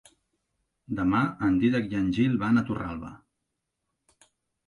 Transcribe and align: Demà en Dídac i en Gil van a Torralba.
Demà 0.99 1.19
en 1.47 1.59
Dídac 1.63 1.91
i 1.91 1.97
en 1.99 2.09
Gil 2.17 2.39
van 2.45 2.61
a 2.61 2.63
Torralba. 2.69 3.11